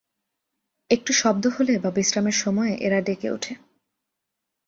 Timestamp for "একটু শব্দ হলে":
0.89-1.73